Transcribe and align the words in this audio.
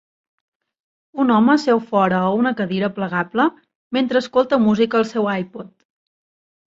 Un 1.23 1.33
home 1.33 1.57
seu 1.65 1.81
fora 1.91 2.21
a 2.29 2.33
una 2.37 2.53
cadira 2.61 2.89
plegable 2.95 3.47
mentre 3.99 4.25
escolta 4.25 4.63
música 4.67 5.01
al 5.01 5.11
seu 5.11 5.29
iPod. 5.35 5.71